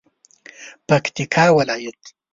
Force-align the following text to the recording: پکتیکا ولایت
پکتیکا 0.87 1.45
ولایت 1.57 1.99